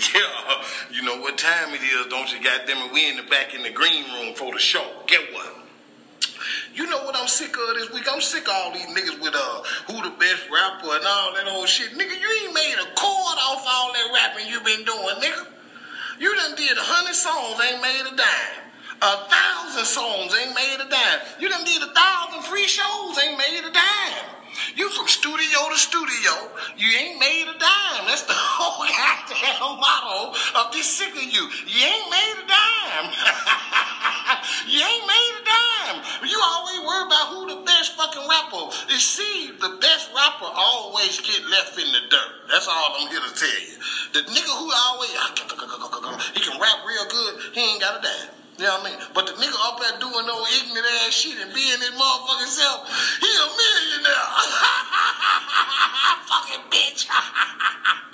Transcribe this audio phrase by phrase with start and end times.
[0.14, 2.42] Yeah, you know what time it is, don't you?
[2.42, 5.02] Goddamn it, we in the back in the green room for the show.
[5.06, 5.56] Get what?
[6.74, 8.06] You know what I'm sick of this week?
[8.10, 11.46] I'm sick of all these niggas with uh who the best rapper and all that
[11.48, 11.92] old shit.
[11.92, 15.46] Nigga, you ain't made a chord off all that rapping you been doing, nigga.
[16.18, 18.70] You done did a hundred songs, ain't made a dime.
[19.02, 21.20] A thousand songs ain't made a dime.
[21.38, 24.40] You done did a thousand free shows, ain't made a dime.
[24.76, 28.04] You from studio to studio, you ain't made a dime.
[28.06, 28.84] That's the whole
[30.82, 31.48] sick of you.
[31.66, 33.08] You ain't made a dime.
[34.68, 35.98] you ain't made a dime.
[36.28, 39.02] You always worry about who the best fucking rapper is.
[39.02, 42.48] See, the best rapper always get left in the dirt.
[42.48, 43.76] That's all I'm here to tell you.
[44.12, 48.34] The nigga who always ah, he can rap real good, he ain't got a dime.
[48.58, 49.08] You know what I mean?
[49.14, 52.86] But the nigga up there doing no ignorant ass shit and being his motherfucking self,
[53.18, 54.28] he a millionaire.
[56.28, 57.08] Fucking bitch.